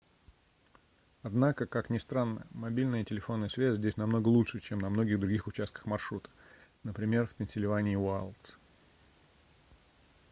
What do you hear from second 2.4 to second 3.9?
мобильная телефонная связь